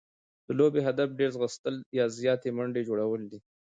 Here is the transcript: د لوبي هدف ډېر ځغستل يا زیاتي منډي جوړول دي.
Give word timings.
د 0.45 0.47
لوبي 0.59 0.81
هدف 0.87 1.09
ډېر 1.19 1.29
ځغستل 1.35 1.75
يا 1.97 2.05
زیاتي 2.19 2.49
منډي 2.57 2.81
جوړول 2.89 3.21
دي. 3.31 3.39